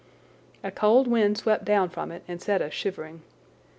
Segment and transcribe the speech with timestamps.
[0.63, 3.21] A cold wind swept down from it and set us shivering.